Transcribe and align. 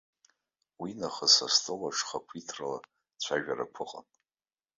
Уинахыс 0.81 1.35
астол 1.45 1.81
аҿы 1.87 2.03
хақәиҭрала 2.07 2.79
ацәажәарақәа 3.17 3.83
ыҟан. 3.83 4.07